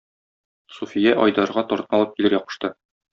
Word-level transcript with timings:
Суфия 0.77 1.11
Айдарга 1.25 1.63
тортны 1.73 1.97
алып 1.99 2.17
килергә 2.17 2.41
кушты. 2.49 2.73